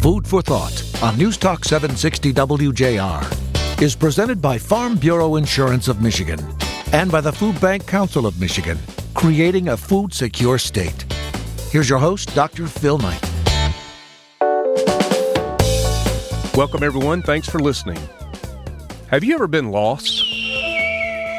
[0.00, 6.00] Food for Thought on News Talk 760 WJR is presented by Farm Bureau Insurance of
[6.00, 6.40] Michigan
[6.92, 8.78] and by the Food Bank Council of Michigan,
[9.12, 11.04] creating a food secure state.
[11.70, 12.66] Here's your host, Dr.
[12.66, 13.22] Phil Knight.
[16.54, 17.20] Welcome, everyone.
[17.20, 17.98] Thanks for listening.
[19.08, 20.18] Have you ever been lost?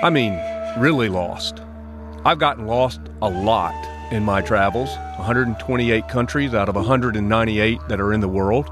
[0.03, 0.39] I mean,
[0.77, 1.63] really lost.
[2.23, 3.73] I've gotten lost a lot
[4.11, 8.69] in my travels 128 countries out of 198 that are in the world.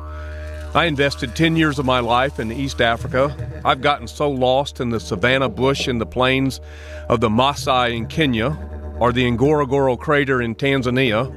[0.75, 3.35] I invested 10 years of my life in East Africa.
[3.65, 6.61] I've gotten so lost in the savanna bush in the plains
[7.07, 8.55] of the Maasai in Kenya,
[8.99, 11.33] or the Ngorongoro crater in Tanzania,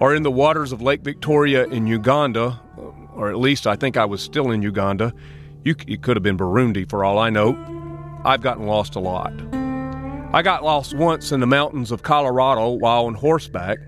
[0.00, 2.58] or in the waters of Lake Victoria in Uganda,
[3.14, 5.12] or at least I think I was still in Uganda.
[5.64, 7.58] You, it could have been Burundi for all I know.
[8.24, 9.32] I've gotten lost a lot.
[10.34, 13.78] I got lost once in the mountains of Colorado while on horseback.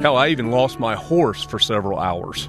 [0.00, 2.48] Hell, I even lost my horse for several hours.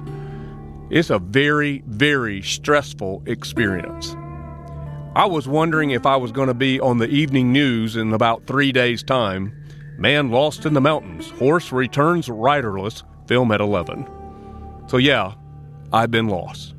[0.88, 4.16] It's a very, very stressful experience.
[5.14, 8.46] I was wondering if I was going to be on the evening news in about
[8.46, 9.52] three days' time.
[9.98, 14.06] Man lost in the mountains, horse returns riderless, film at 11.
[14.86, 15.34] So, yeah,
[15.92, 16.74] I've been lost.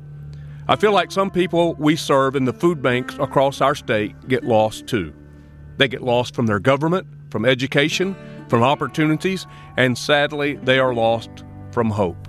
[0.66, 4.42] I feel like some people we serve in the food banks across our state get
[4.42, 5.14] lost too.
[5.78, 8.14] They get lost from their government, from education,
[8.48, 11.30] from opportunities, and sadly, they are lost
[11.70, 12.28] from hope.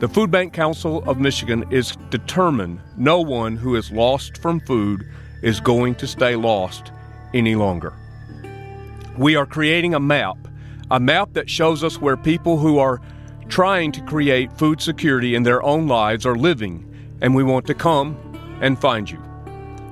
[0.00, 5.04] The Food Bank Council of Michigan is determined no one who is lost from food
[5.42, 6.92] is going to stay lost
[7.34, 7.92] any longer.
[9.16, 10.36] We are creating a map,
[10.90, 13.00] a map that shows us where people who are
[13.48, 16.84] trying to create food security in their own lives are living,
[17.20, 18.16] and we want to come
[18.60, 19.27] and find you.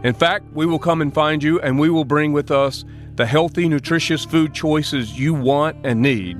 [0.06, 2.84] In fact, we will come and find you, and we will bring with us
[3.16, 6.38] the healthy, nutritious food choices you want and need,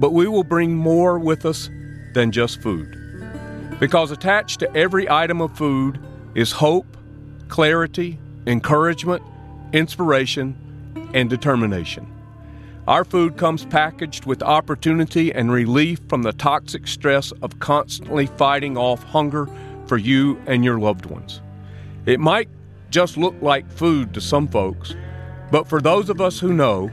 [0.00, 1.70] but we will bring more with us
[2.14, 3.78] than just food.
[3.78, 6.00] Because attached to every item of food
[6.34, 6.96] is hope,
[7.46, 9.22] clarity, encouragement,
[9.72, 10.56] inspiration,
[11.14, 12.04] and determination.
[12.88, 18.76] Our food comes packaged with opportunity and relief from the toxic stress of constantly fighting
[18.76, 19.48] off hunger
[19.86, 21.40] for you and your loved ones.
[22.04, 22.48] It might
[22.90, 24.94] just look like food to some folks,
[25.50, 26.90] but for those of us who know,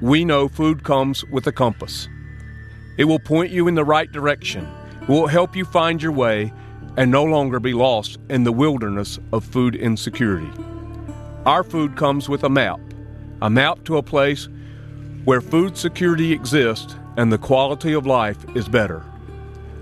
[0.00, 2.08] we know food comes with a compass.
[2.98, 4.66] It will point you in the right direction,
[5.02, 6.52] it will help you find your way
[6.96, 10.50] and no longer be lost in the wilderness of food insecurity.
[11.44, 12.80] Our food comes with a map,
[13.42, 14.48] a map to a place
[15.24, 19.04] where food security exists and the quality of life is better.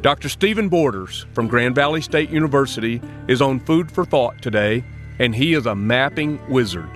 [0.03, 0.29] Dr.
[0.29, 4.85] Stephen Borders from Grand Valley State University is on Food for Thought today,
[5.19, 6.89] and he is a mapping wizard.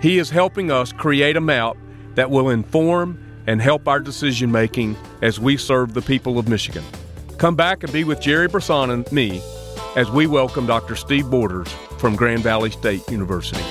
[0.00, 1.76] He is helping us create a map
[2.14, 6.84] that will inform and help our decision making as we serve the people of Michigan.
[7.38, 9.40] Come back and be with Jerry Brisson and me
[9.94, 10.96] as we welcome Dr.
[10.96, 13.62] Steve Borders from Grand Valley State University.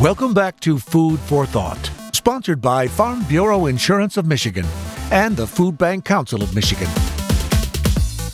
[0.00, 4.64] Welcome back to Food for Thought, sponsored by Farm Bureau Insurance of Michigan
[5.10, 6.88] and the Food Bank Council of Michigan.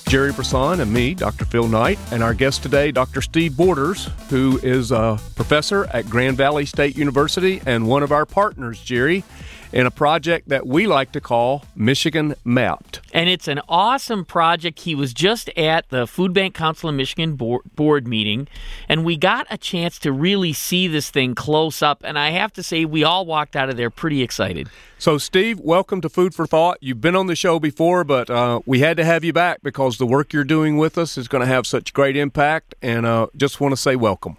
[0.09, 1.45] Jerry Brisson and me, Dr.
[1.45, 3.23] Phil Knight, and our guest today, Dr.
[3.23, 8.27] Steve Borders, who is a professor at Grand Valley State University and one of our
[8.27, 9.25] partners, Jerry,
[9.75, 13.01] in a project that we like to call Michigan Mapped.
[13.13, 14.81] And it's an awesome project.
[14.81, 18.47] He was just at the Food Bank Council of Michigan board meeting,
[18.89, 22.03] and we got a chance to really see this thing close up.
[22.05, 24.69] And I have to say, we all walked out of there pretty excited.
[24.97, 26.79] So, Steve, welcome to Food for Thought.
[26.81, 29.99] You've been on the show before, but uh, we had to have you back because
[29.99, 32.77] the work you're doing with us is going to have such great impact.
[32.81, 34.37] And uh, just want to say welcome.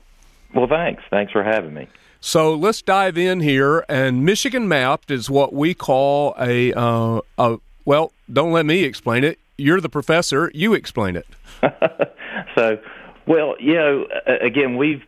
[0.54, 1.04] Well, thanks.
[1.10, 1.90] Thanks for having me.
[2.26, 3.86] So let's dive in here.
[3.88, 9.24] And Michigan Mapped is what we call a, uh, a well, don't let me explain
[9.24, 9.38] it.
[9.60, 10.50] You're the professor.
[10.52, 11.28] You explain it.
[12.56, 12.80] so,
[13.28, 14.08] well, you know,
[14.42, 15.04] again, we've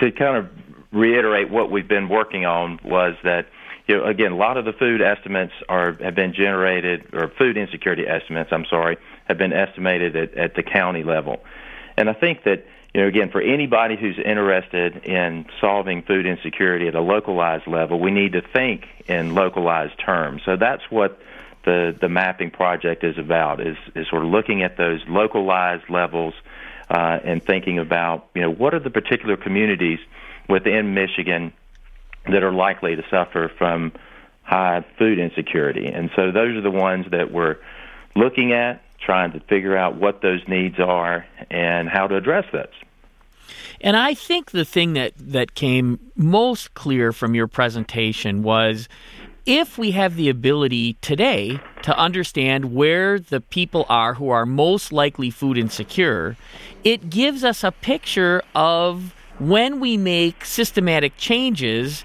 [0.00, 0.48] to kind of
[0.92, 3.48] reiterate what we've been working on was that
[3.86, 7.58] you know, again, a lot of the food estimates are have been generated, or food
[7.58, 11.44] insecurity estimates, I'm sorry, have been estimated at, at the county level.
[11.98, 12.64] And I think that
[12.94, 17.98] you know, again, for anybody who's interested in solving food insecurity at a localized level,
[17.98, 20.42] we need to think in localized terms.
[20.44, 21.18] So that's what
[21.64, 26.34] the the mapping project is about is is sort of looking at those localized levels
[26.90, 30.00] uh, and thinking about you know what are the particular communities
[30.48, 31.52] within Michigan
[32.26, 33.92] that are likely to suffer from
[34.42, 37.56] high food insecurity, and so those are the ones that we're
[38.14, 42.66] looking at trying to figure out what those needs are and how to address those.
[43.80, 48.88] And I think the thing that, that came most clear from your presentation was
[49.44, 54.92] if we have the ability today to understand where the people are who are most
[54.92, 56.36] likely food insecure,
[56.84, 62.04] it gives us a picture of when we make systematic changes,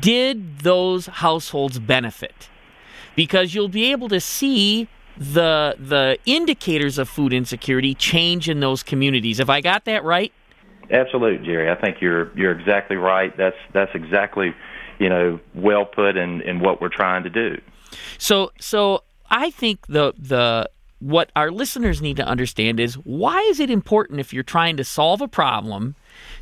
[0.00, 2.48] did those households benefit?
[3.14, 4.88] Because you'll be able to see
[5.18, 9.38] the the indicators of food insecurity change in those communities.
[9.38, 10.32] Have I got that right?
[10.90, 11.70] Absolutely, Jerry.
[11.70, 13.36] I think you're you're exactly right.
[13.36, 14.54] That's that's exactly
[14.98, 17.60] you know well put in in what we're trying to do.
[18.16, 20.70] So so I think the the
[21.00, 24.84] what our listeners need to understand is why is it important if you're trying to
[24.84, 25.94] solve a problem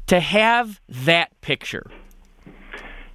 [0.06, 1.90] to have that picture?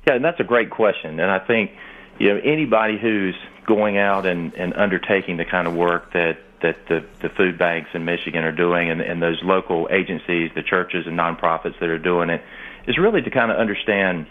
[0.07, 1.19] Yeah, and that's a great question.
[1.19, 1.71] And I think
[2.19, 3.35] you know anybody who's
[3.65, 7.89] going out and, and undertaking the kind of work that that the, the food banks
[7.95, 11.97] in Michigan are doing and, and those local agencies, the churches and nonprofits that are
[11.97, 12.39] doing it,
[12.85, 14.27] is really to kind of understand,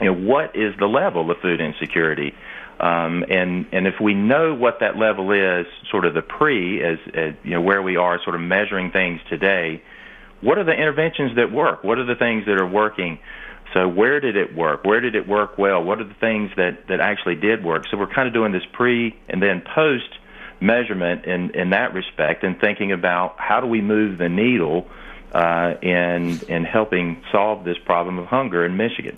[0.00, 2.34] you know, what is the level of food insecurity,
[2.80, 6.98] um, and and if we know what that level is, sort of the pre, as,
[7.14, 9.82] as you know, where we are, sort of measuring things today,
[10.40, 11.84] what are the interventions that work?
[11.84, 13.20] What are the things that are working?
[13.74, 14.84] So where did it work?
[14.84, 15.82] Where did it work well?
[15.82, 17.86] What are the things that, that actually did work?
[17.90, 20.08] So we're kind of doing this pre and then post
[20.60, 24.86] measurement in, in that respect and thinking about how do we move the needle
[25.32, 29.16] uh, in, in helping solve this problem of hunger in Michigan.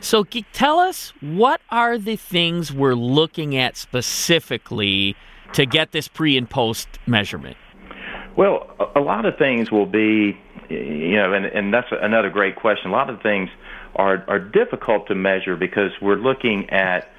[0.00, 5.16] So tell us what are the things we're looking at specifically
[5.52, 7.56] to get this pre and post measurement?
[8.36, 12.56] Well, a, a lot of things will be, you know, and, and that's another great
[12.56, 12.90] question.
[12.90, 13.48] A lot of things
[13.96, 17.10] are, are difficult to measure because we're looking at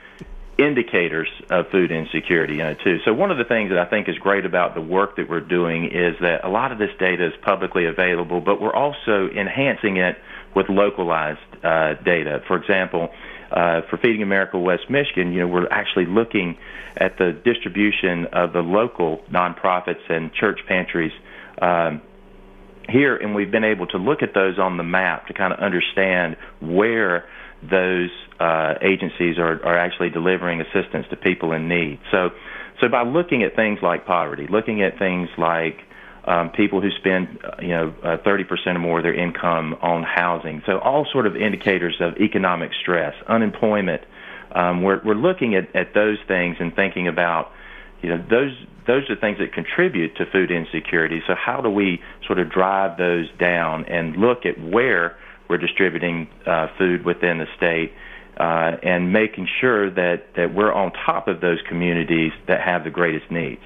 [0.58, 2.98] indicators of food insecurity, you know, too.
[3.06, 5.40] So one of the things that I think is great about the work that we're
[5.40, 9.98] doing is that a lot of this data is publicly available, but we're also enhancing
[9.98, 10.18] it
[10.56, 12.42] with localized uh, data.
[12.48, 13.10] For example,
[13.52, 16.58] uh, for Feeding America West Michigan, you know, we're actually looking
[16.98, 21.12] at the distribution of the local nonprofits and church pantries
[21.62, 22.02] um,
[22.90, 25.60] here, and we've been able to look at those on the map to kind of
[25.60, 27.26] understand where
[27.62, 32.00] those uh, agencies are, are actually delivering assistance to people in need.
[32.12, 32.30] So,
[32.82, 35.80] so by looking at things like poverty, looking at things like
[36.26, 40.04] um, people who spend, uh, you know, uh, 30% or more of their income on
[40.04, 44.02] housing, so all sort of indicators of economic stress, unemployment.
[44.52, 47.52] Um, we're, we're looking at, at those things and thinking about,
[48.02, 48.54] you know, those
[48.86, 51.22] those are things that contribute to food insecurity.
[51.28, 55.18] So how do we sort of drive those down and look at where
[55.50, 57.92] we're distributing uh, food within the state
[58.38, 62.90] uh, and making sure that, that we're on top of those communities that have the
[62.90, 63.62] greatest needs.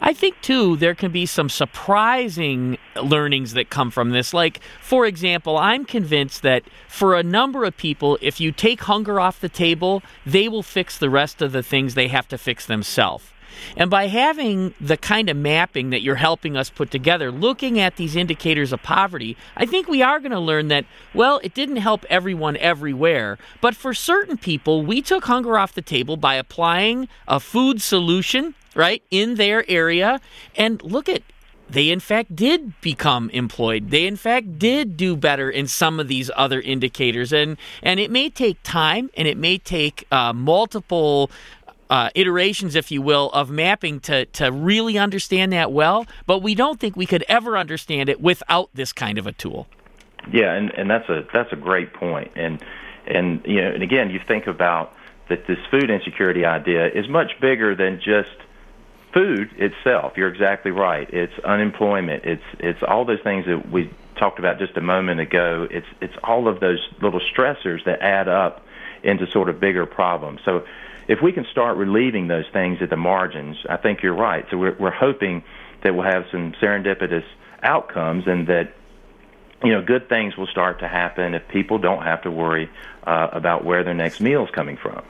[0.00, 4.32] I think, too, there can be some surprising learnings that come from this.
[4.32, 9.18] Like, for example, I'm convinced that for a number of people, if you take hunger
[9.18, 12.66] off the table, they will fix the rest of the things they have to fix
[12.66, 13.30] themselves.
[13.76, 17.96] And by having the kind of mapping that you're helping us put together, looking at
[17.96, 21.76] these indicators of poverty, I think we are going to learn that, well, it didn't
[21.76, 27.08] help everyone everywhere, but for certain people, we took hunger off the table by applying
[27.26, 30.20] a food solution, right, in their area.
[30.56, 31.22] And look at
[31.68, 36.08] they in fact did become employed they in fact did do better in some of
[36.08, 41.30] these other indicators and and it may take time and it may take uh, multiple
[41.90, 46.54] uh, iterations, if you will, of mapping to, to really understand that well, but we
[46.54, 49.66] don't think we could ever understand it without this kind of a tool.
[50.32, 52.32] Yeah, and, and that's a that's a great point.
[52.34, 52.62] And
[53.06, 54.94] and you know, and again, you think about
[55.28, 58.36] that this food insecurity idea is much bigger than just
[59.12, 60.14] food itself.
[60.16, 61.08] You're exactly right.
[61.12, 62.24] It's unemployment.
[62.24, 65.68] It's it's all those things that we talked about just a moment ago.
[65.70, 68.62] It's it's all of those little stressors that add up
[69.02, 70.40] into sort of bigger problems.
[70.44, 70.64] So
[71.08, 74.44] if we can start relieving those things at the margins, I think you're right.
[74.50, 75.42] So we're, we're hoping
[75.82, 77.24] that we'll have some serendipitous
[77.62, 78.74] outcomes and that
[79.62, 82.70] you know good things will start to happen if people don't have to worry
[83.06, 85.02] uh, about where their next meal is coming from.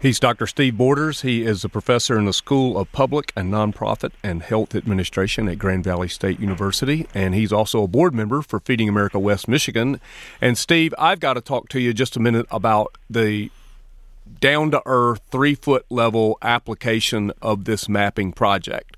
[0.00, 0.46] He's Dr.
[0.46, 1.20] Steve Borders.
[1.20, 5.58] He is a professor in the School of Public and Nonprofit and Health Administration at
[5.58, 10.00] Grand Valley State University, and he's also a board member for Feeding America West Michigan.
[10.40, 13.50] And Steve, I've got to talk to you just a minute about the
[14.38, 18.96] down to earth, three foot level application of this mapping project.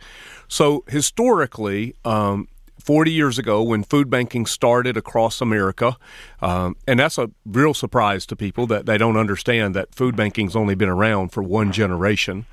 [0.48, 2.48] So, historically, um,
[2.82, 5.96] 40 years ago, when food banking started across America,
[6.40, 10.56] um, and that's a real surprise to people that they don't understand that food banking's
[10.56, 12.44] only been around for one generation,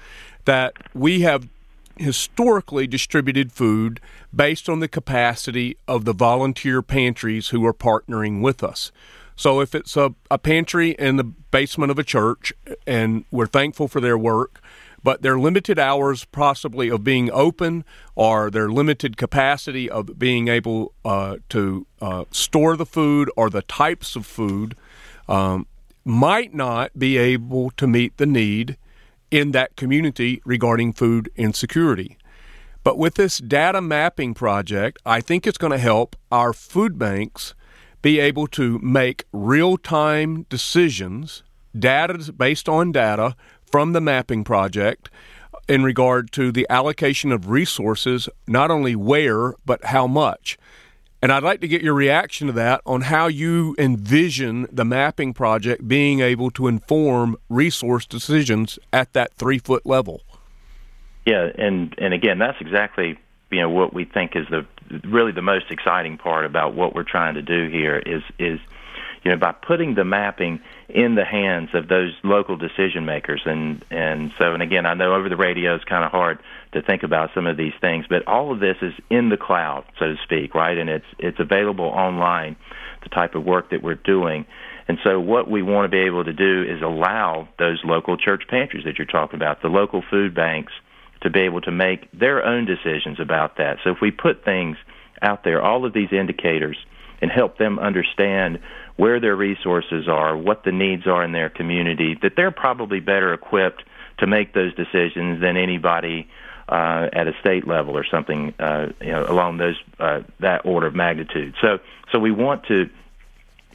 [0.45, 1.47] that we have
[1.97, 3.99] historically distributed food
[4.33, 8.91] based on the capacity of the volunteer pantries who are partnering with us.
[9.39, 12.51] So if it's a, a pantry in the basement of a church,
[12.85, 14.61] and we're thankful for their work,
[15.01, 20.91] but their limited hours possibly of being open or their limited capacity of being able
[21.05, 24.75] uh, to uh, store the food or the types of food
[25.29, 25.67] um,
[26.03, 28.75] might not be able to meet the need
[29.31, 32.17] in that community regarding food insecurity.
[32.83, 37.53] But with this data mapping project, I think it's going to help our food banks
[38.01, 41.43] be able to make real time decisions,
[41.77, 43.35] data based on data
[43.71, 45.09] from the mapping project
[45.67, 50.57] in regard to the allocation of resources, not only where, but how much.
[51.21, 55.33] And I'd like to get your reaction to that on how you envision the mapping
[55.33, 60.21] project being able to inform resource decisions at that three foot level.
[61.25, 63.19] Yeah, and and again, that's exactly
[63.51, 64.65] you know what we think is the
[65.03, 68.59] really the most exciting part about what we're trying to do here is is
[69.23, 73.41] you know by putting the mapping in the hands of those local decision makers.
[73.45, 76.39] And and so and again I know over the radio it's kind of hard
[76.71, 79.85] to think about some of these things but all of this is in the cloud
[79.99, 80.77] so to speak right?
[80.77, 82.55] And it's it's available online
[83.03, 84.45] the type of work that we're doing.
[84.87, 88.43] And so what we want to be able to do is allow those local church
[88.47, 90.73] pantries that you're talking about the local food banks
[91.21, 94.77] to be able to make their own decisions about that so if we put things
[95.21, 96.77] out there all of these indicators
[97.21, 98.59] and help them understand
[98.95, 103.33] where their resources are, what the needs are in their community, that they're probably better
[103.33, 103.83] equipped
[104.17, 106.27] to make those decisions than anybody
[106.67, 110.87] uh, at a state level or something uh, you know, along those uh, that order
[110.87, 111.55] of magnitude.
[111.61, 111.79] So,
[112.11, 112.89] so we want to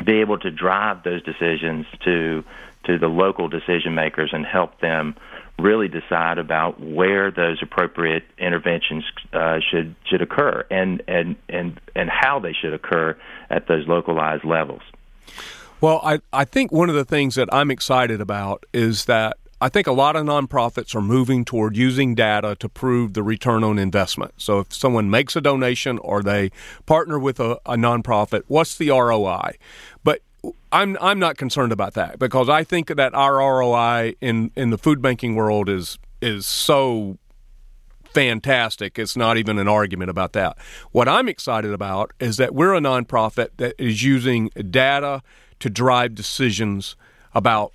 [0.05, 2.45] be able to drive those decisions to
[2.85, 5.17] to the local decision makers and help them
[5.59, 12.11] really decide about where those appropriate interventions uh, should should occur and and and and
[12.11, 13.17] how they should occur
[13.51, 14.83] at those localized levels.
[15.81, 19.69] Well, I, I think one of the things that I'm excited about is that I
[19.69, 23.79] think a lot of nonprofits are moving toward using data to prove the return on
[23.79, 24.35] investment.
[24.37, 26.51] So if someone makes a donation or they
[26.87, 29.57] partner with a, a nonprofit, what's the ROI?
[30.03, 30.21] But
[30.73, 34.79] I'm I'm not concerned about that because I think that our ROI in, in the
[34.79, 37.19] food banking world is is so
[38.15, 38.99] fantastic.
[38.99, 40.57] It's not even an argument about that.
[40.93, 45.23] What I'm excited about is that we're a nonprofit that is using data
[45.61, 46.97] to drive decisions
[47.35, 47.73] about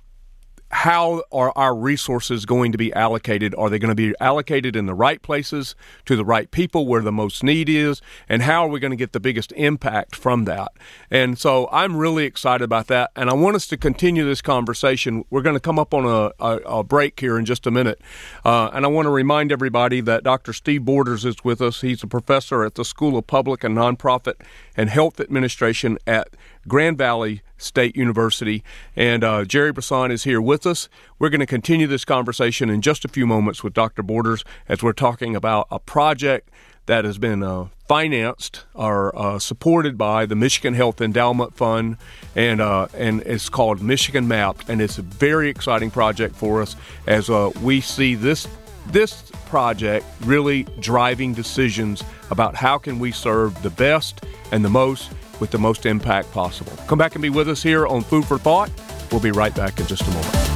[0.70, 3.54] how are our resources going to be allocated?
[3.58, 5.74] Are they going to be allocated in the right places
[6.06, 8.00] to the right people where the most need is?
[8.28, 10.72] And how are we going to get the biggest impact from that?
[11.10, 13.10] And so I'm really excited about that.
[13.16, 15.24] And I want us to continue this conversation.
[15.28, 18.00] We're going to come up on a, a, a break here in just a minute.
[18.44, 20.52] Uh, and I want to remind everybody that Dr.
[20.52, 21.80] Steve Borders is with us.
[21.80, 24.34] He's a professor at the School of Public and Nonprofit
[24.76, 26.28] and Health Administration at
[26.68, 28.62] Grand Valley State University.
[28.96, 30.88] And uh, Jerry Brisson is here with us.
[31.18, 34.02] We're going to continue this conversation in just a few moments with Dr.
[34.02, 36.50] Borders as we're talking about a project
[36.86, 41.96] that has been uh, financed or uh, supported by the Michigan Health Endowment Fund,
[42.34, 46.74] and uh, and it's called Michigan Mapped, and it's a very exciting project for us
[47.06, 48.48] as uh, we see this
[48.86, 55.12] this project really driving decisions about how can we serve the best and the most
[55.40, 56.72] with the most impact possible.
[56.86, 58.70] Come back and be with us here on Food for Thought.
[59.10, 60.50] We'll be right back in just a moment.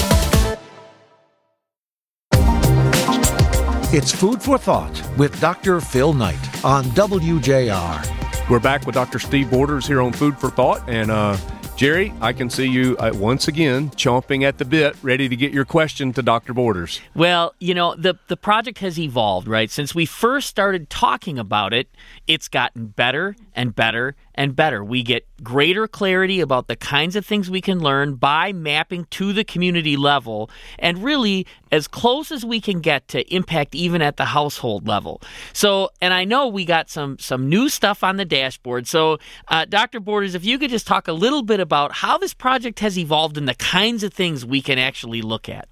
[3.93, 5.81] It's Food for Thought with Dr.
[5.81, 8.51] Phil Knight on WJR.
[8.51, 9.19] We're back with Dr.
[9.19, 11.37] Steve Borders here on Food for Thought, and uh,
[11.77, 15.53] Jerry, I can see you uh, once again chomping at the bit, ready to get
[15.53, 16.55] your question to Dr.
[16.55, 17.01] Borders.
[17.17, 19.71] Well, you know, the the project has evolved, right?
[19.71, 21.89] Since we first started talking about it,
[22.29, 24.85] it's gotten better and better and better.
[24.85, 29.33] We get greater clarity about the kinds of things we can learn by mapping to
[29.33, 34.17] the community level and really as close as we can get to impact even at
[34.17, 35.21] the household level.
[35.53, 38.87] So, and I know we got some some new stuff on the dashboard.
[38.87, 39.19] So,
[39.49, 40.01] uh, Dr.
[40.01, 43.39] Borders, if you could just talk a little bit about how this project has evolved
[43.39, 45.69] and the kinds of things we can actually look at.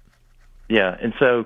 [0.69, 1.45] Yeah, and so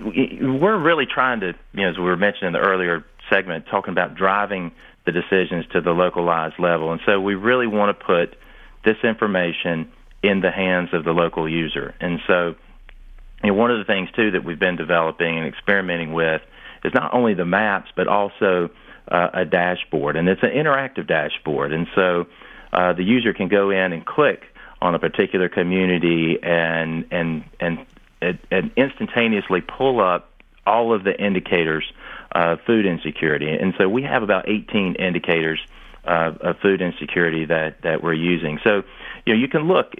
[0.00, 4.72] we're really trying to, you know, as we were mentioning earlier segment, talking about driving
[5.04, 6.92] the decisions to the localized level.
[6.92, 8.36] And so we really want to put
[8.84, 9.90] this information
[10.22, 11.94] in the hands of the local user.
[12.00, 12.54] And so
[13.42, 16.42] you know, one of the things too that we've been developing and experimenting with
[16.84, 18.70] is not only the maps but also
[19.10, 21.72] uh, a dashboard, and it's an interactive dashboard.
[21.72, 22.26] And so
[22.72, 24.42] uh, the user can go in and click
[24.80, 27.86] on a particular community and and and
[28.20, 30.30] and instantaneously pull up
[30.66, 31.90] all of the indicators
[32.32, 33.48] uh, food insecurity.
[33.48, 35.60] And so we have about 18 indicators
[36.04, 38.58] uh, of food insecurity that that we're using.
[38.64, 38.82] So,
[39.26, 39.94] you know, you can look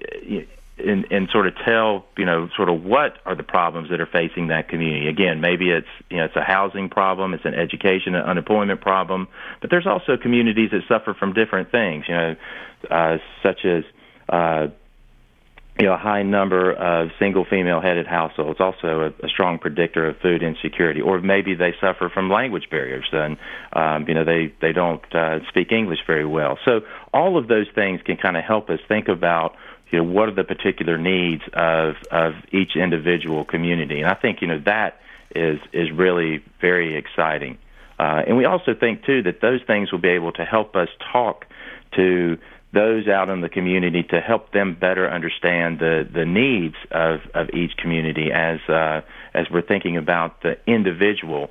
[0.79, 4.07] and, and sort of tell, you know, sort of what are the problems that are
[4.07, 5.09] facing that community.
[5.09, 9.29] Again, maybe it's, you know, it's a housing problem, it's an education and unemployment problem,
[9.61, 12.37] but there's also communities that suffer from different things, you know,
[12.91, 13.85] uh, such as,
[14.29, 14.69] uh,
[15.79, 20.09] you know, a high number of single female headed households, also a, a strong predictor
[20.09, 21.01] of food insecurity.
[21.01, 23.37] Or maybe they suffer from language barriers and,
[23.73, 26.59] um, you know, they, they don't uh, speak English very well.
[26.65, 26.81] So
[27.15, 29.55] all of those things can kind of help us think about
[29.91, 34.01] you know, what are the particular needs of of each individual community?
[34.01, 35.01] And I think you know that
[35.35, 37.59] is is really very exciting.
[37.99, 40.89] Uh, and we also think too that those things will be able to help us
[41.13, 41.47] talk
[41.97, 42.39] to
[42.73, 47.49] those out in the community to help them better understand the the needs of of
[47.55, 49.01] each community as uh,
[49.35, 51.51] as we're thinking about the individual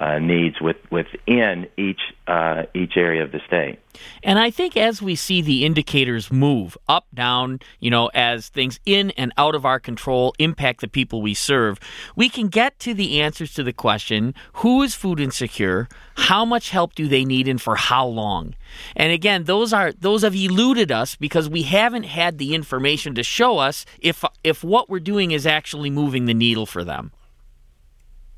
[0.00, 3.78] uh, needs with, within each uh, each area of the state.
[4.22, 8.78] And I think as we see the indicators move up, down, you know, as things
[8.84, 11.78] in and out of our control impact the people we serve,
[12.14, 15.88] we can get to the answers to the question: Who is food insecure?
[16.16, 18.54] How much help do they need, and for how long?
[18.96, 23.22] And again, those are those have eluded us because we haven't had the information to
[23.22, 27.12] show us if if what we're doing is actually moving the needle for them.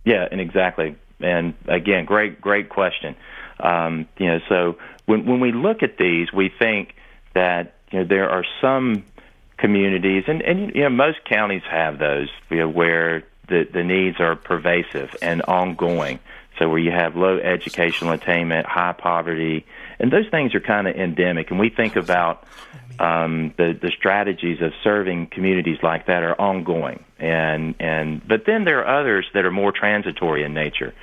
[0.04, 3.16] Yeah, and exactly and again, great, great question.
[3.60, 6.94] Um, you know, so when when we look at these, we think
[7.34, 9.04] that you know there are some
[9.56, 14.20] communities, and and you know most counties have those, you know, where the the needs
[14.20, 16.20] are pervasive and ongoing.
[16.58, 19.64] So where you have low educational attainment, high poverty,
[19.98, 21.50] and those things are kind of endemic.
[21.50, 22.44] And we think about
[22.98, 28.64] um, the the strategies of serving communities like that are ongoing, and and but then
[28.64, 30.94] there are others that are more transitory in nature,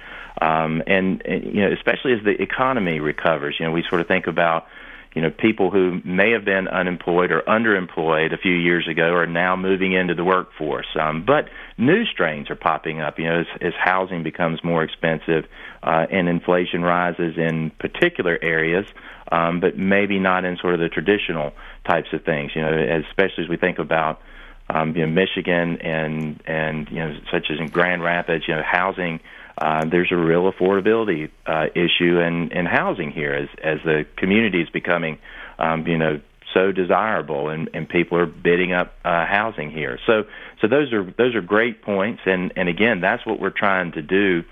[0.41, 4.07] um, and, and you know especially as the economy recovers, you know we sort of
[4.07, 4.67] think about
[5.15, 9.25] you know people who may have been unemployed or underemployed a few years ago are
[9.25, 10.87] now moving into the workforce.
[10.99, 13.17] Um, but new strains are popping up.
[13.17, 15.45] You know as, as housing becomes more expensive
[15.81, 18.85] uh, and inflation rises in particular areas,
[19.31, 21.53] um, but maybe not in sort of the traditional
[21.87, 22.51] types of things.
[22.53, 24.21] You know, especially as we think about
[24.69, 28.63] um, you know Michigan and and you know such as in Grand Rapids, you know
[28.63, 29.19] housing.
[29.57, 34.61] Uh, there's a real affordability uh, issue in, in housing here as as the community
[34.61, 35.17] is becoming,
[35.59, 36.19] um, you know,
[36.53, 39.97] so desirable and, and people are bidding up uh, housing here.
[40.05, 40.23] So
[40.61, 44.01] so those are those are great points, and and again, that's what we're trying to
[44.01, 44.43] do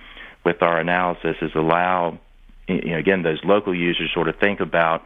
[0.46, 2.20] with our analysis is allow,
[2.68, 5.04] you know, again, those local users sort of think about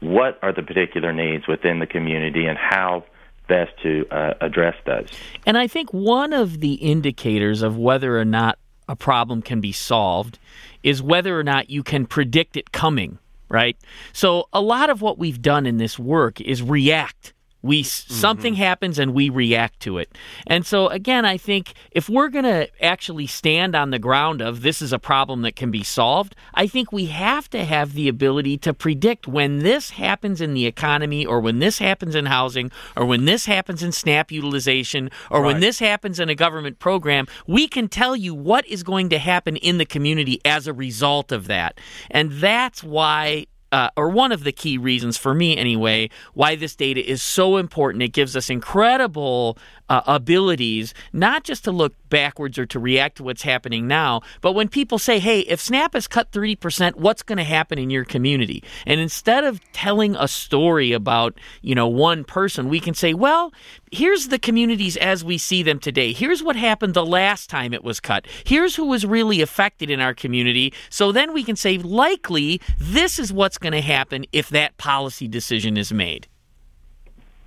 [0.00, 3.04] what are the particular needs within the community and how
[3.46, 5.08] best to uh, address those.
[5.46, 9.72] And I think one of the indicators of whether or not a problem can be
[9.72, 10.38] solved
[10.82, 13.76] is whether or not you can predict it coming, right?
[14.12, 17.32] So a lot of what we've done in this work is react
[17.64, 18.14] we mm-hmm.
[18.14, 20.16] something happens and we react to it.
[20.46, 24.60] And so again, I think if we're going to actually stand on the ground of
[24.60, 28.06] this is a problem that can be solved, I think we have to have the
[28.06, 32.70] ability to predict when this happens in the economy or when this happens in housing
[32.96, 35.46] or when this happens in SNAP utilization or right.
[35.46, 39.18] when this happens in a government program, we can tell you what is going to
[39.18, 41.80] happen in the community as a result of that.
[42.10, 46.76] And that's why uh, or one of the key reasons for me anyway, why this
[46.76, 48.04] data is so important.
[48.04, 49.58] It gives us incredible
[49.88, 54.52] uh, abilities, not just to look backwards or to react to what's happening now, but
[54.52, 58.04] when people say, hey, if SNAP has cut 30%, what's going to happen in your
[58.04, 58.62] community?
[58.86, 63.52] And instead of telling a story about, you know, one person, we can say, well,
[63.90, 66.12] here's the communities as we see them today.
[66.12, 68.28] Here's what happened the last time it was cut.
[68.44, 70.72] Here's who was really affected in our community.
[70.90, 75.26] So then we can say, likely, this is what's going to happen if that policy
[75.26, 76.28] decision is made.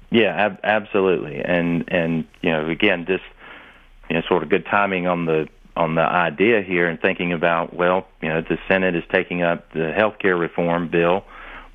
[0.09, 1.41] Yeah, ab- absolutely.
[1.43, 3.21] And and you know, again, this
[4.09, 7.73] you know, sort of good timing on the on the idea here and thinking about
[7.73, 11.23] well, you know, the Senate is taking up the health care reform bill.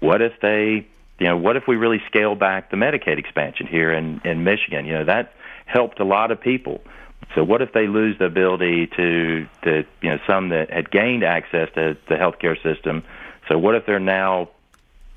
[0.00, 0.86] What if they,
[1.18, 4.86] you know, what if we really scale back the Medicaid expansion here in in Michigan?
[4.86, 5.34] You know, that
[5.66, 6.82] helped a lot of people.
[7.34, 11.24] So what if they lose the ability to, to you know, some that had gained
[11.24, 13.04] access to the healthcare system?
[13.48, 14.50] So what if they're now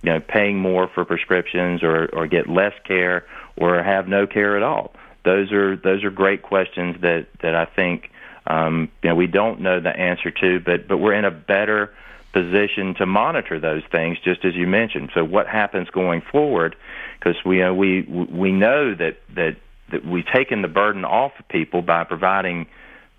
[0.03, 3.25] you know, paying more for prescriptions or, or get less care
[3.57, 4.93] or have no care at all?
[5.25, 8.11] Those are those are great questions that, that I think
[8.47, 11.93] um, you know we don't know the answer to, but but we're in a better
[12.31, 15.09] position to monitor those things, just as you mentioned.
[15.13, 16.75] So what happens going forward?
[17.17, 19.55] Because we uh, we we know that that
[19.91, 22.67] that we've taken the burden off of people by providing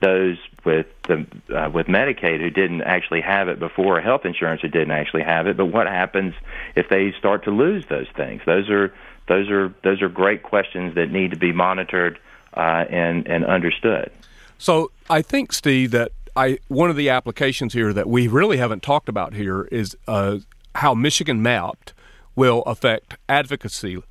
[0.01, 4.61] those with the uh, with Medicaid who didn't actually have it before, or health insurance
[4.61, 5.57] who didn't actually have it.
[5.57, 6.35] But what happens
[6.75, 8.43] if they start to lose those things?
[8.45, 8.93] Those are
[9.29, 12.19] those are those are great questions that need to be monitored
[12.55, 14.11] uh, and and understood.
[14.59, 18.83] So I think, Steve, that I one of the applications here that we really haven't
[18.83, 20.39] talked about here is uh,
[20.77, 21.93] how Michigan Mapped
[22.35, 24.03] will affect advocacy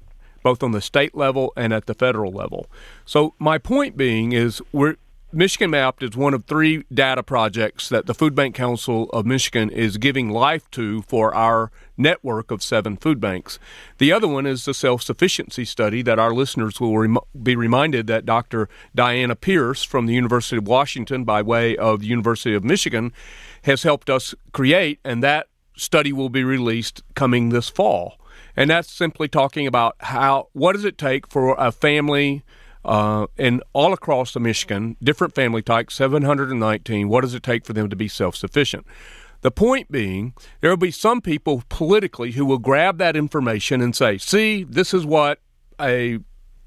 [0.46, 2.68] both on the state level and at the federal level.
[3.04, 4.96] So my point being is we're
[5.36, 9.70] Michigan Mapped is one of three data projects that the Food Bank Council of Michigan
[9.70, 13.60] is giving life to for our network of seven food banks.
[13.98, 18.08] The other one is the self sufficiency study that our listeners will rem- be reminded
[18.08, 18.70] that Dr.
[18.96, 23.12] Diana Pearce from the University of Washington, by way of the University of Michigan,
[23.64, 28.18] has helped us create, and that study will be released coming this fall.
[28.56, 32.46] And that's simply talking about how what does it take for a family
[32.86, 37.10] uh, and all across the Michigan, different family types, 719.
[37.10, 38.86] What does it take for them to be self sufficient?
[39.42, 43.96] The point being, there will be some people politically who will grab that information and
[43.96, 45.40] say, see, this is what
[45.80, 46.20] a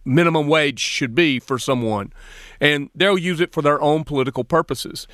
[0.05, 2.13] minimum wage should be for someone.
[2.61, 5.07] And they'll use it for their own political purposes.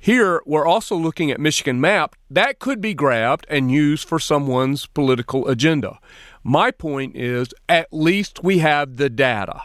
[0.00, 2.14] Here, we're also looking at Michigan Map.
[2.30, 5.98] That could be grabbed and used for someone's political agenda.
[6.44, 9.62] My point is, at least we have the data.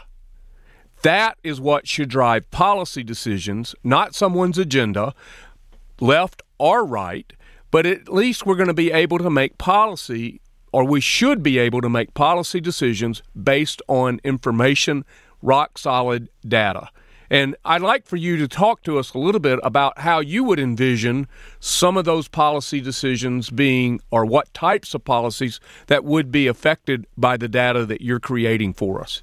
[1.04, 5.14] That is what should drive policy decisions, not someone's agenda,
[6.00, 7.30] left or right,
[7.70, 10.40] but at least we're going to be able to make policy,
[10.72, 15.04] or we should be able to make policy decisions based on information,
[15.42, 16.88] rock solid data.
[17.28, 20.42] And I'd like for you to talk to us a little bit about how you
[20.44, 21.28] would envision
[21.60, 27.06] some of those policy decisions being, or what types of policies that would be affected
[27.14, 29.22] by the data that you're creating for us.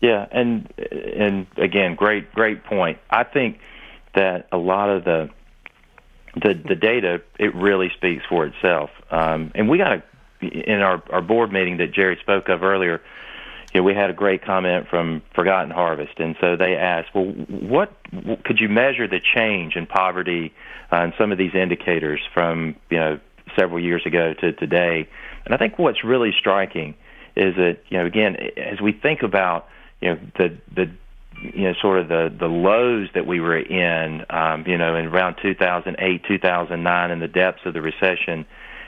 [0.00, 2.98] Yeah, and and again, great great point.
[3.10, 3.58] I think
[4.14, 5.30] that a lot of the
[6.34, 8.90] the the data it really speaks for itself.
[9.10, 10.02] Um, and we got a
[10.40, 13.02] in our our board meeting that Jerry spoke of earlier.
[13.74, 17.26] You know, we had a great comment from Forgotten Harvest, and so they asked, "Well,
[17.26, 17.92] what
[18.44, 20.52] could you measure the change in poverty
[20.90, 23.20] uh, and some of these indicators from you know
[23.56, 25.08] several years ago to today?"
[25.44, 26.94] And I think what's really striking
[27.36, 29.68] is that you know again as we think about
[30.00, 30.90] you know the the
[31.42, 35.06] you know sort of the the lows that we were in um, you know in
[35.06, 38.46] around 2008 2009 in the depths of the recession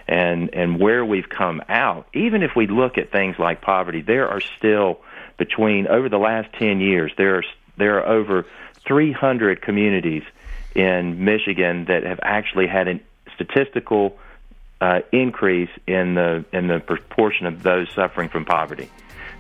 [0.09, 4.29] and and where we've come out even if we look at things like poverty there
[4.29, 5.01] are still
[5.39, 7.45] between over the last 10 years there are
[7.77, 8.47] there are over
[8.87, 10.23] 300 communities
[10.75, 13.01] in Michigan that have actually had a
[13.35, 14.19] statistical
[14.81, 18.91] uh, increase in the in the proportion of those suffering from poverty.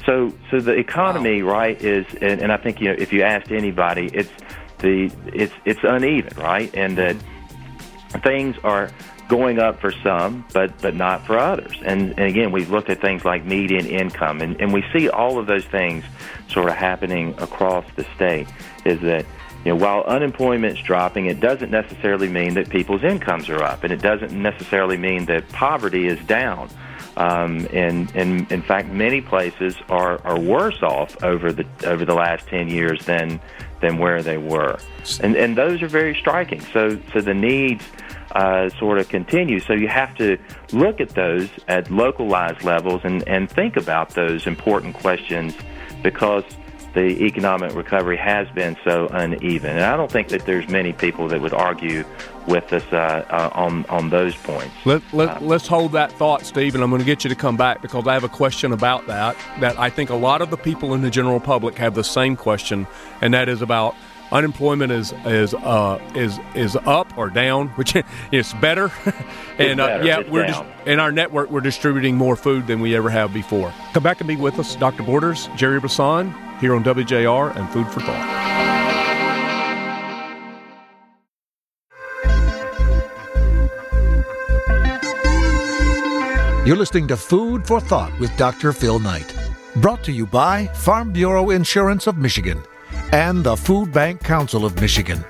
[0.07, 1.53] So, so the economy, wow.
[1.53, 4.33] right, is, and, and I think you know, if you asked anybody, it's
[4.79, 8.19] the it's it's uneven, right, and that mm-hmm.
[8.21, 8.91] things are
[9.29, 11.73] going up for some, but but not for others.
[11.85, 15.39] And, and again, we've looked at things like median income, and, and we see all
[15.39, 16.05] of those things
[16.51, 18.49] sort of happening across the state.
[18.85, 19.25] Is that
[19.65, 23.93] you know, while unemployment's dropping, it doesn't necessarily mean that people's incomes are up, and
[23.93, 26.69] it doesn't necessarily mean that poverty is down.
[27.17, 32.15] Um, and, and in fact, many places are, are worse off over the over the
[32.15, 33.41] last ten years than
[33.81, 34.79] than where they were,
[35.21, 36.61] and and those are very striking.
[36.61, 37.85] So so the needs
[38.33, 39.61] uh, sort of continue.
[39.61, 40.39] So you have to
[40.73, 45.55] look at those at localized levels and and think about those important questions
[46.03, 46.45] because
[46.95, 49.71] the economic recovery has been so uneven.
[49.71, 52.05] And I don't think that there's many people that would argue
[52.47, 54.75] with us uh, uh, on on those points.
[54.85, 57.37] Let, let, uh, let's hold that thought, Steve, and I'm going to get you to
[57.37, 59.37] come back because I have a question about that.
[59.61, 62.37] That I think a lot of the people in the general public have the same
[62.37, 62.87] question,
[63.21, 63.95] and that is about
[64.33, 67.95] unemployment is is uh, is is up or down, which
[68.33, 68.91] is better.
[69.59, 70.05] and uh, better.
[70.05, 70.71] yeah, it's we're down.
[70.87, 71.51] in our network.
[71.51, 73.73] We're distributing more food than we ever have before.
[73.93, 75.03] Come back and be with us, Dr.
[75.03, 78.53] Borders, Jerry Brisson, here on WJR and Food for Thought.
[86.65, 88.73] You're listening to Food for Thought with Dr.
[88.73, 89.35] Phil Knight.
[89.77, 92.63] Brought to you by Farm Bureau Insurance of Michigan
[93.11, 95.25] and the Food Bank Council of Michigan.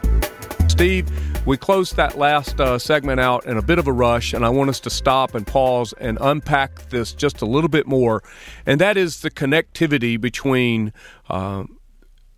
[0.69, 1.09] Steve,
[1.45, 4.49] we closed that last uh, segment out in a bit of a rush, and I
[4.49, 8.23] want us to stop and pause and unpack this just a little bit more.
[8.65, 10.93] And that is the connectivity between
[11.29, 11.65] uh,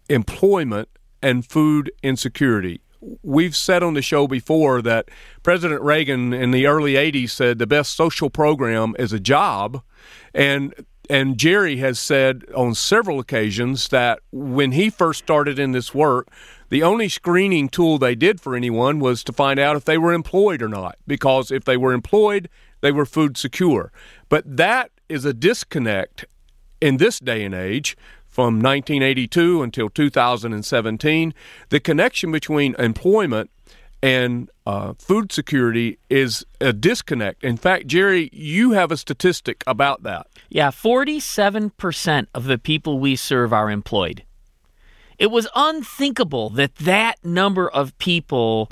[0.08, 0.88] employment
[1.22, 2.80] and food insecurity
[3.22, 5.08] we've said on the show before that
[5.42, 9.82] President Reagan in the early 80s said the best social program is a job.
[10.32, 10.74] And
[11.10, 16.28] and Jerry has said on several occasions that when he first started in this work,
[16.68, 20.12] the only screening tool they did for anyone was to find out if they were
[20.12, 22.48] employed or not, because if they were employed,
[22.80, 23.92] they were food secure.
[24.28, 26.24] But that is a disconnect
[26.80, 27.96] in this day and age
[28.28, 31.34] from 1982 until 2017.
[31.68, 33.50] The connection between employment
[34.02, 37.42] and uh, food security is a disconnect.
[37.42, 40.26] In fact, Jerry, you have a statistic about that.
[40.50, 44.24] Yeah, 47% of the people we serve are employed.
[45.18, 48.70] It was unthinkable that that number of people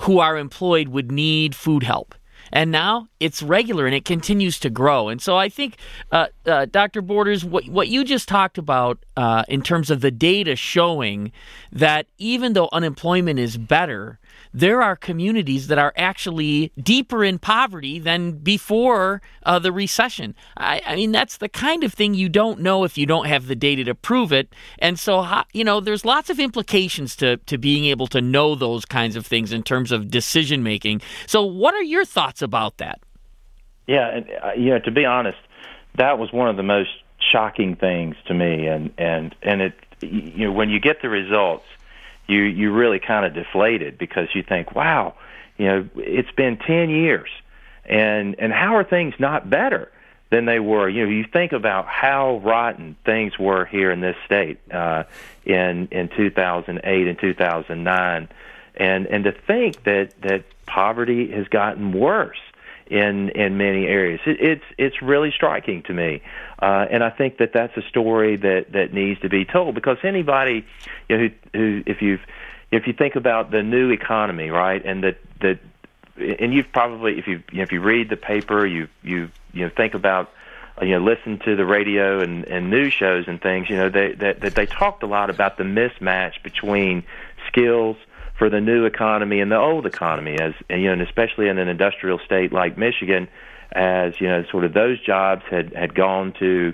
[0.00, 2.14] who are employed would need food help.
[2.52, 5.08] And now it's regular and it continues to grow.
[5.08, 5.76] And so I think,
[6.12, 7.02] uh, uh, Dr.
[7.02, 11.32] Borders, what, what you just talked about uh, in terms of the data showing
[11.72, 14.18] that even though unemployment is better,
[14.54, 20.36] there are communities that are actually deeper in poverty than before uh, the recession.
[20.56, 23.48] I, I, mean, that's the kind of thing you don't know if you don't have
[23.48, 24.54] the data to prove it.
[24.78, 28.84] And so, you know, there's lots of implications to, to being able to know those
[28.84, 31.02] kinds of things in terms of decision making.
[31.26, 33.00] So, what are your thoughts about that?
[33.88, 35.38] Yeah, and, uh, you know, to be honest,
[35.96, 36.90] that was one of the most
[37.32, 41.64] shocking things to me, and and and it, you know, when you get the results
[42.26, 45.14] you you really kind of deflated because you think, wow,
[45.56, 47.30] you know, it's been 10 years,
[47.84, 49.90] and and how are things not better
[50.30, 50.88] than they were?
[50.88, 55.04] You know, you think about how rotten things were here in this state uh,
[55.44, 58.28] in in 2008 and 2009,
[58.74, 62.40] and and to think that that poverty has gotten worse
[62.86, 64.20] in in many areas.
[64.26, 66.22] It, it's it's really striking to me,
[66.60, 69.98] uh, and I think that that's a story that that needs to be told because
[70.02, 70.64] anybody,
[71.08, 72.20] you know, who, who if you've
[72.70, 75.58] if you think about the new economy, right, and that that
[76.16, 79.94] and you've probably if you if you read the paper, you you you know think
[79.94, 80.30] about
[80.82, 84.12] you know listen to the radio and and news shows and things, you know, they
[84.12, 87.04] that that they talked a lot about the mismatch between
[87.48, 87.96] skills
[88.38, 91.68] for the new economy and the old economy, as you know, and especially in an
[91.68, 93.28] industrial state like Michigan,
[93.72, 96.72] as you know, sort of those jobs had had gone to,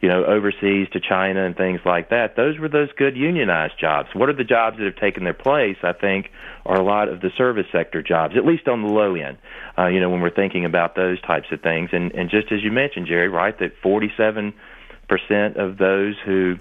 [0.00, 2.36] you know, overseas to China and things like that.
[2.36, 4.08] Those were those good unionized jobs.
[4.14, 5.76] What are the jobs that have taken their place?
[5.82, 6.30] I think
[6.64, 9.38] are a lot of the service sector jobs, at least on the low end.
[9.76, 12.62] Uh, you know, when we're thinking about those types of things, and and just as
[12.62, 14.54] you mentioned, Jerry, right, that 47
[15.08, 16.56] percent of those who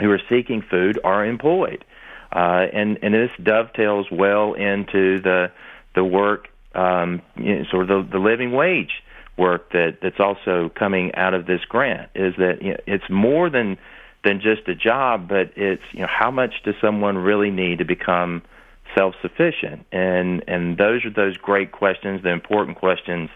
[0.00, 1.84] who are seeking food are employed.
[2.30, 5.50] Uh, and and this dovetails well into the
[5.94, 9.02] the work, um, you know, sort of the, the living wage
[9.36, 12.10] work that that's also coming out of this grant.
[12.14, 13.78] Is that you know, it's more than
[14.24, 17.84] than just a job, but it's you know how much does someone really need to
[17.84, 18.42] become
[18.94, 19.86] self-sufficient?
[19.90, 23.30] And and those are those great questions, the important questions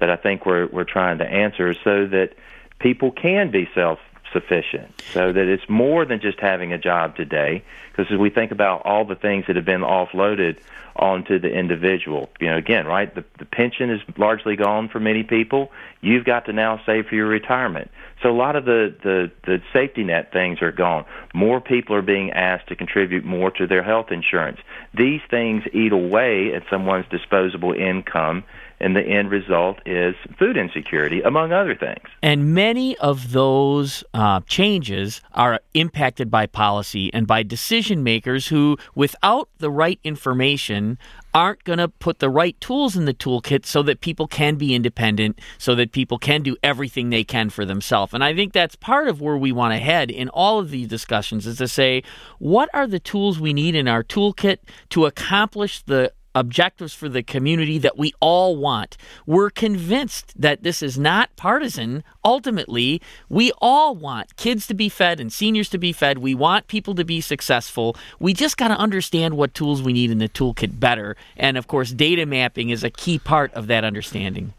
[0.00, 2.30] that I think we're we're trying to answer, so that
[2.78, 3.98] people can be self
[4.32, 5.02] sufficient.
[5.12, 8.82] So that it's more than just having a job today because as we think about
[8.84, 10.58] all the things that have been offloaded
[10.96, 15.22] onto the individual you know again right the, the pension is largely gone for many
[15.22, 15.70] people.
[16.00, 17.90] You've got to now save for your retirement.
[18.22, 21.04] So a lot of the the the safety net things are gone.
[21.34, 24.58] More people are being asked to contribute more to their health insurance.
[24.94, 28.44] These things eat away at someone's disposable income
[28.80, 32.04] and the end result is food insecurity, among other things.
[32.22, 38.76] And many of those uh, changes are impacted by policy and by decision makers who,
[38.94, 40.98] without the right information,
[41.34, 44.74] aren't going to put the right tools in the toolkit so that people can be
[44.74, 48.14] independent, so that people can do everything they can for themselves.
[48.14, 50.88] And I think that's part of where we want to head in all of these
[50.88, 52.02] discussions is to say,
[52.38, 54.58] what are the tools we need in our toolkit
[54.90, 58.96] to accomplish the objectives for the community that we all want.
[59.26, 62.04] We're convinced that this is not partisan.
[62.24, 66.18] Ultimately, we all want kids to be fed and seniors to be fed.
[66.18, 67.96] We want people to be successful.
[68.18, 71.16] We just got to understand what tools we need in the toolkit better.
[71.36, 74.54] And of course, data mapping is a key part of that understanding.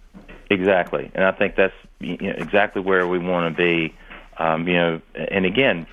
[0.49, 1.11] Exactly.
[1.13, 3.95] And I think that's you know, exactly where we want to be.
[4.37, 5.85] Um, you know, and again,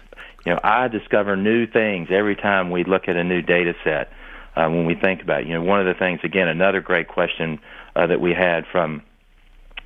[0.44, 4.10] you know, I discover new things every time we look at a new data set
[4.56, 5.46] uh, when we think about it.
[5.46, 7.60] You know, one of the things, again, another great question
[7.94, 9.02] uh, that we had from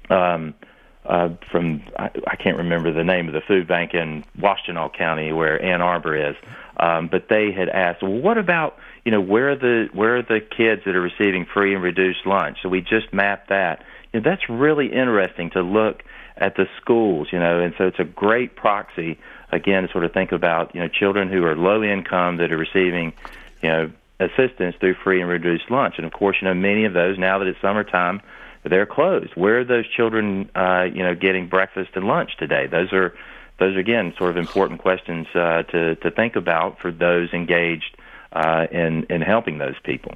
[0.09, 0.55] um,
[1.05, 5.33] uh, from I, I can't remember the name of the food bank in Washtenaw County
[5.33, 6.37] where Ann Arbor is,
[6.77, 10.23] um, but they had asked, well, what about you know where are the where are
[10.23, 12.59] the kids that are receiving free and reduced lunch?
[12.63, 13.85] So we just mapped that.
[14.13, 16.03] You know, that's really interesting to look
[16.37, 19.19] at the schools, you know, and so it's a great proxy
[19.53, 22.59] again to sort of think about you know children who are low income that are
[22.59, 23.13] receiving
[23.63, 25.95] you know assistance through free and reduced lunch.
[25.97, 28.21] And of course, you know, many of those, now that it's summertime,
[28.65, 29.33] they're closed.
[29.35, 32.67] Where are those children, uh, you know, getting breakfast and lunch today?
[32.67, 33.15] Those are
[33.59, 37.97] those are again sort of important questions uh, to to think about for those engaged
[38.33, 40.15] uh, in in helping those people.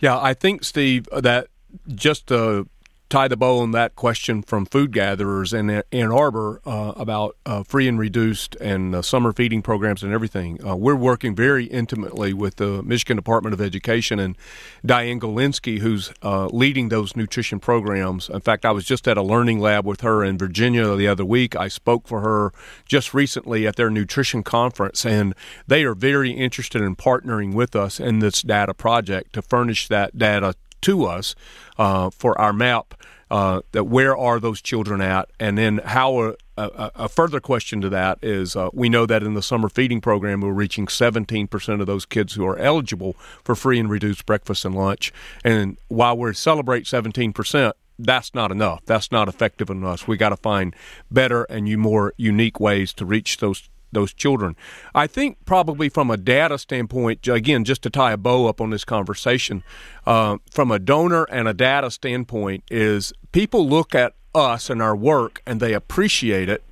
[0.00, 1.46] Yeah, I think Steve that
[1.94, 2.68] just to
[3.10, 7.64] tie the bow on that question from food gatherers in Ann Arbor uh, about uh,
[7.64, 10.64] free and reduced and uh, summer feeding programs and everything.
[10.64, 14.38] Uh, we're working very intimately with the Michigan Department of Education and
[14.86, 18.28] Diane Golzynski, who's uh, leading those nutrition programs.
[18.28, 21.24] In fact, I was just at a learning lab with her in Virginia the other
[21.24, 21.56] week.
[21.56, 22.52] I spoke for her
[22.86, 25.34] just recently at their nutrition conference, and
[25.66, 30.16] they are very interested in partnering with us in this data project to furnish that
[30.16, 31.34] data to us
[31.78, 32.94] uh, for our map.
[33.30, 37.80] Uh, that where are those children at, and then how a, a, a further question
[37.80, 41.80] to that is uh, we know that in the summer feeding program we're reaching 17%
[41.80, 43.12] of those kids who are eligible
[43.44, 45.12] for free and reduced breakfast and lunch,
[45.44, 48.84] and while we celebrate 17%, that's not enough.
[48.86, 50.08] That's not effective enough.
[50.08, 50.74] We got to find
[51.10, 54.56] better and you more unique ways to reach those those children.
[54.94, 58.70] I think probably from a data standpoint, again, just to tie a bow up on
[58.70, 59.62] this conversation,
[60.06, 64.96] uh, from a donor and a data standpoint, is people look at us and our
[64.96, 66.62] work and they appreciate it.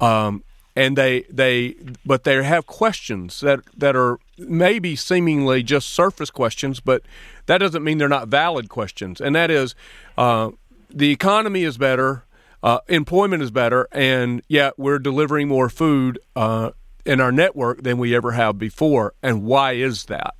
[0.00, 0.44] Um,
[0.76, 1.74] and they they
[2.06, 7.02] but they have questions that that are maybe seemingly just surface questions, but
[7.46, 9.20] that doesn't mean they're not valid questions.
[9.20, 9.74] And that is,
[10.16, 10.50] uh,
[10.88, 12.24] the economy is better
[12.62, 16.70] uh, employment is better, and yet we're delivering more food uh,
[17.04, 19.14] in our network than we ever have before.
[19.22, 20.34] And why is that?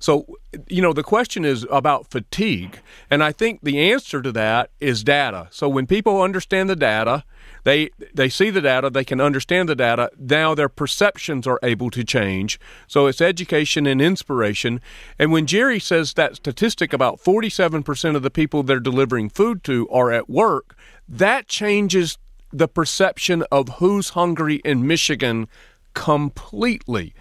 [0.00, 0.26] So,
[0.66, 2.80] you know, the question is about fatigue.
[3.10, 5.48] And I think the answer to that is data.
[5.50, 7.24] So when people understand the data,
[7.64, 10.10] they they see the data, they can understand the data.
[10.18, 12.58] Now their perceptions are able to change.
[12.86, 14.80] So it's education and inspiration.
[15.18, 19.86] And when Jerry says that statistic about 47% of the people they're delivering food to
[19.90, 20.76] are at work,
[21.10, 22.16] that changes
[22.52, 25.48] the perception of who's hungry in Michigan
[25.92, 27.12] completely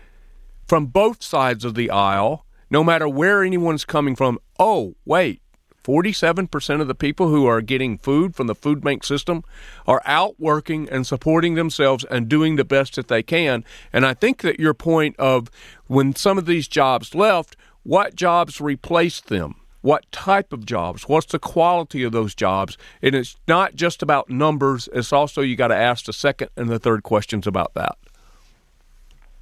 [0.68, 4.38] from both sides of the aisle, no matter where anyone's coming from.
[4.60, 5.42] Oh, wait,
[5.84, 9.44] 47% of the people who are getting food from the food bank system
[9.88, 13.66] are out working and supporting themselves and doing the best that they can.
[13.92, 15.50] And I think that your point of
[15.88, 19.56] when some of these jobs left, what jobs replaced them?
[19.82, 22.78] What type of jobs, what's the quality of those jobs.
[23.02, 26.70] And it's not just about numbers, it's also you got to ask the second and
[26.70, 27.98] the third questions about that.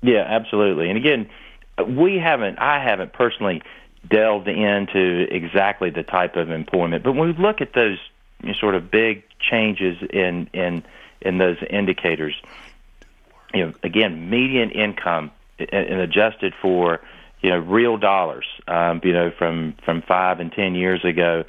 [0.01, 0.89] Yeah, absolutely.
[0.89, 1.29] And again,
[1.87, 3.63] we haven't, I haven't personally
[4.07, 7.97] delved into exactly the type of employment, but when we look at those
[8.41, 10.83] you know, sort of big changes in, in,
[11.21, 12.35] in those indicators,
[13.53, 17.01] you know, again, median income and adjusted for
[17.41, 21.43] you know real dollars um, you know from from five and ten years ago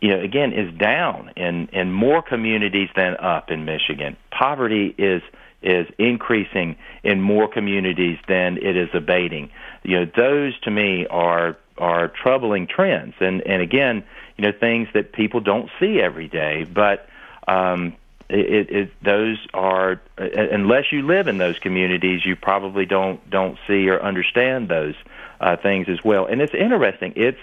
[0.00, 4.16] you know again is down in in more communities than up in Michigan.
[4.30, 5.22] Poverty is
[5.62, 9.50] is increasing in more communities than it is abating.
[9.82, 13.14] You know those to me are are troubling trends.
[13.20, 14.04] And and again
[14.36, 16.64] you know things that people don't see every day.
[16.64, 17.08] But
[17.48, 17.96] um
[18.28, 23.88] it, it, those are unless you live in those communities, you probably don't don't see
[23.88, 24.94] or understand those
[25.40, 26.26] uh, things as well.
[26.26, 27.12] And it's interesting.
[27.16, 27.38] It's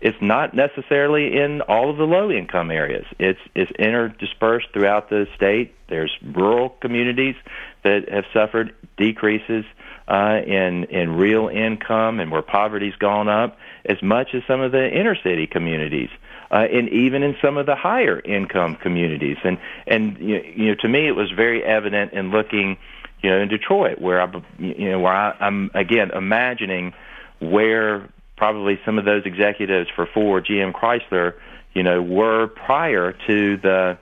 [0.00, 3.04] it's not necessarily in all of the low income areas.
[3.18, 5.74] It's it's interdispersed throughout the state.
[5.88, 7.34] There's rural communities
[7.82, 9.64] that have suffered decreases
[10.06, 14.70] uh, in in real income and where poverty's gone up as much as some of
[14.70, 16.16] the inner city communities uh,
[16.56, 19.36] and even in some of the higher income communities.
[19.44, 22.78] And and you know, to me, it was very evident in looking,
[23.22, 26.94] you know, in Detroit, where I, you know, where I, I'm again imagining
[27.40, 31.34] where probably some of those executives for Ford, GM, Chrysler,
[31.74, 33.98] you know, were prior to the,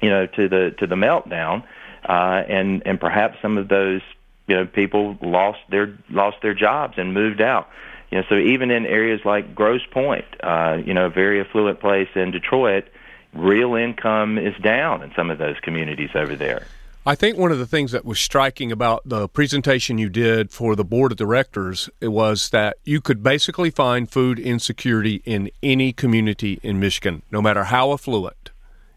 [0.00, 1.64] you know, to the to the meltdown,
[2.08, 4.00] uh, and and perhaps some of those
[4.48, 7.68] you know people lost their lost their jobs and moved out.
[8.12, 11.80] You know, so even in areas like Grosse Pointe, uh, you know, a very affluent
[11.80, 12.84] place in Detroit,
[13.32, 16.66] real income is down in some of those communities over there.
[17.06, 20.76] I think one of the things that was striking about the presentation you did for
[20.76, 26.60] the board of directors was that you could basically find food insecurity in any community
[26.62, 28.50] in Michigan, no matter how affluent.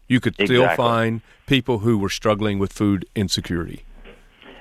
[0.08, 0.56] You could exactly.
[0.56, 3.85] still find people who were struggling with food insecurity.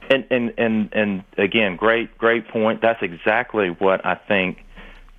[0.10, 2.82] And and and and again, great great point.
[2.82, 4.64] That's exactly what I think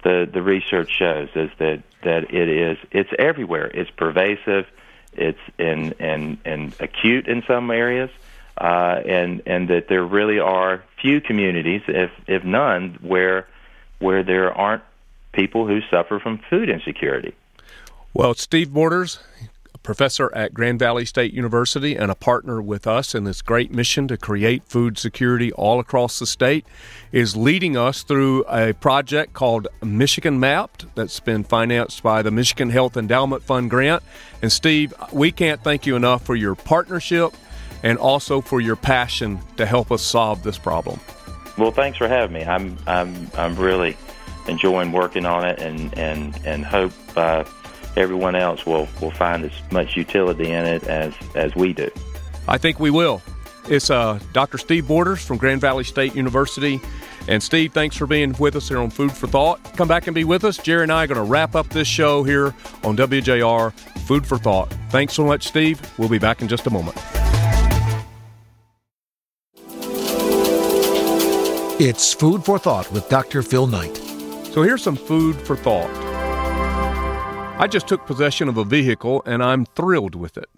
[0.02, 3.66] the the research shows is that that it is it's everywhere.
[3.66, 4.66] It's pervasive.
[5.12, 8.10] It's in and and acute in some areas,
[8.58, 13.48] uh, and and that there really are few communities, if if none, where
[13.98, 14.82] where there aren't
[15.32, 17.34] people who suffer from food insecurity.
[18.14, 19.18] Well, Steve Borders,
[19.86, 24.08] professor at Grand Valley State University and a partner with us in this great mission
[24.08, 26.66] to create food security all across the state,
[27.12, 32.68] is leading us through a project called Michigan Mapped that's been financed by the Michigan
[32.68, 34.02] Health Endowment Fund grant.
[34.42, 37.32] And Steve, we can't thank you enough for your partnership
[37.82, 40.98] and also for your passion to help us solve this problem.
[41.56, 42.44] Well, thanks for having me.
[42.44, 43.96] I'm I'm I'm really
[44.48, 47.44] enjoying working on it and and and hope uh,
[47.96, 51.90] everyone else will, will find as much utility in it as, as we do.
[52.48, 53.22] I think we will.
[53.68, 54.58] It's uh, Dr.
[54.58, 56.80] Steve Borders from Grand Valley State University.
[57.28, 59.76] And Steve, thanks for being with us here on Food for Thought.
[59.76, 60.56] Come back and be with us.
[60.58, 63.72] Jerry and I are going to wrap up this show here on WJR
[64.06, 64.72] Food for Thought.
[64.90, 65.80] Thanks so much, Steve.
[65.98, 66.96] We'll be back in just a moment.
[71.78, 73.42] It's Food for Thought with Dr.
[73.42, 73.96] Phil Knight.
[74.52, 76.05] So here's some food for thought.
[77.58, 80.50] I just took possession of a vehicle and I'm thrilled with it.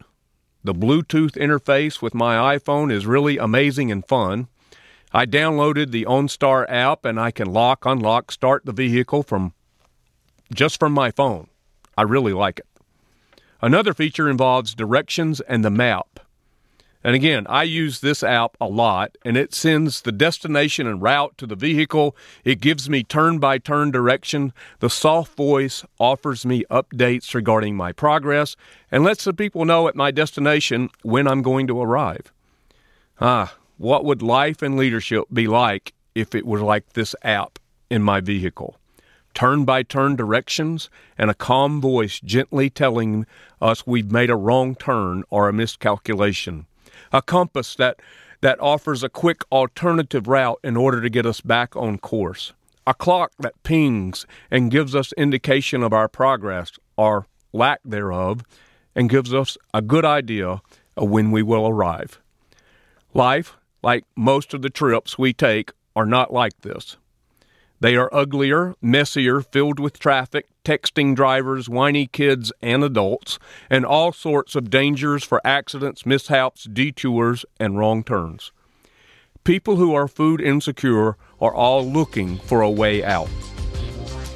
[0.64, 4.48] The Bluetooth interface with my iPhone is really amazing and fun.
[5.12, 9.54] I downloaded the OnStar app and I can lock, unlock, start the vehicle from
[10.52, 11.46] just from my phone.
[11.96, 12.66] I really like it.
[13.62, 16.17] Another feature involves directions and the map.
[17.04, 21.38] And again, I use this app a lot, and it sends the destination and route
[21.38, 22.16] to the vehicle.
[22.44, 24.52] It gives me turn by turn direction.
[24.80, 28.56] The soft voice offers me updates regarding my progress
[28.90, 32.32] and lets the people know at my destination when I'm going to arrive.
[33.20, 38.02] Ah, what would life and leadership be like if it was like this app in
[38.02, 38.76] my vehicle?
[39.34, 43.24] Turn by turn directions and a calm voice gently telling
[43.62, 46.66] us we've made a wrong turn or a miscalculation
[47.12, 48.00] a compass that,
[48.40, 52.52] that offers a quick alternative route in order to get us back on course,
[52.86, 58.42] a clock that pings and gives us indication of our progress or lack thereof,
[58.94, 60.60] and gives us a good idea
[60.96, 62.20] of when we will arrive.
[63.14, 66.96] Life, like most of the trips we take, are not like this.
[67.80, 73.38] They are uglier, messier, filled with traffic, texting drivers, whiny kids, and adults,
[73.70, 78.50] and all sorts of dangers for accidents, mishaps, detours, and wrong turns.
[79.44, 83.30] People who are food insecure are all looking for a way out.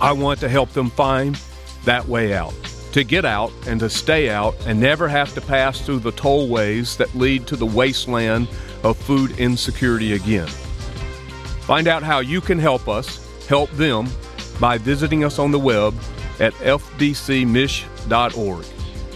[0.00, 1.38] I want to help them find
[1.84, 2.54] that way out,
[2.92, 6.96] to get out and to stay out and never have to pass through the tollways
[6.96, 8.46] that lead to the wasteland
[8.84, 10.48] of food insecurity again.
[11.62, 14.08] Find out how you can help us help them
[14.60, 15.94] by visiting us on the web
[16.40, 17.86] at fbcmich.org.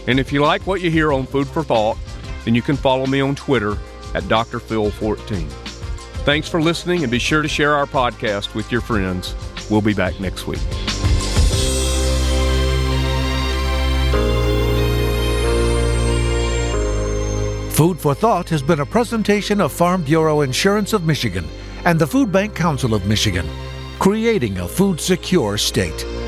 [0.06, 1.98] And if you like what you hear on Food for Thought,
[2.44, 3.72] then you can follow me on Twitter
[4.14, 5.48] at drphil14.
[6.24, 9.34] Thanks for listening and be sure to share our podcast with your friends.
[9.70, 10.60] We'll be back next week.
[17.72, 21.46] Food for Thought has been a presentation of Farm Bureau Insurance of Michigan
[21.84, 23.46] and the Food Bank Council of Michigan
[23.98, 26.25] creating a food secure state.